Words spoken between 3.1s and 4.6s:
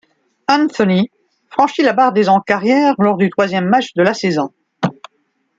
du troisième match de la saison.